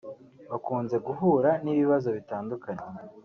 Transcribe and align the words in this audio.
bakunze 0.51 0.95
guhura 1.05 1.49
n’ibibazo 1.63 2.09
bitandukanye 2.17 2.85